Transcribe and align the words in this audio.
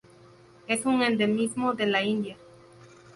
Es 0.65 0.87
un 0.87 1.03
endemismo 1.03 1.73
de 1.75 1.85
la 1.85 2.01
India. 2.01 2.35